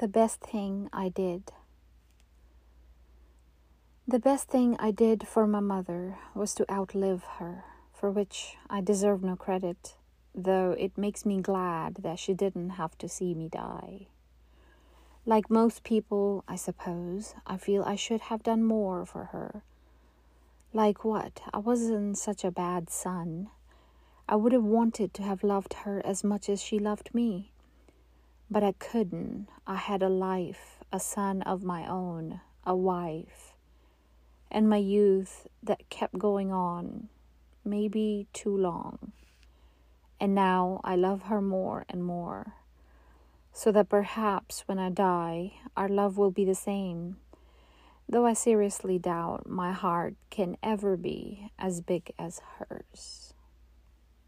[0.00, 1.52] The best thing I did.
[4.08, 8.80] The best thing I did for my mother was to outlive her, for which I
[8.80, 9.96] deserve no credit,
[10.34, 14.06] though it makes me glad that she didn't have to see me die.
[15.26, 19.62] Like most people, I suppose, I feel I should have done more for her.
[20.72, 21.42] Like what?
[21.52, 23.50] I wasn't such a bad son.
[24.26, 27.52] I would have wanted to have loved her as much as she loved me.
[28.50, 29.46] But I couldn't.
[29.64, 33.54] I had a life, a son of my own, a wife,
[34.50, 37.08] and my youth that kept going on,
[37.64, 39.12] maybe too long.
[40.18, 42.54] And now I love her more and more,
[43.52, 47.18] so that perhaps when I die, our love will be the same,
[48.08, 53.32] though I seriously doubt my heart can ever be as big as hers.